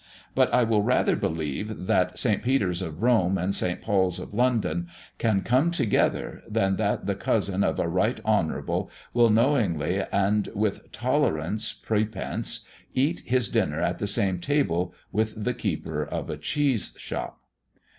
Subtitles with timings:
[0.33, 2.41] But I will rather believe that St.
[2.41, 3.83] Peter's of Rome and St.
[3.83, 4.87] Paul's of London
[5.19, 10.91] can come together, than that the cousin of a Right Honourable will knowingly, and with
[10.91, 12.61] tolerance prepense,
[12.95, 17.39] eat his dinner at the same table with the keeper of a cheese shop.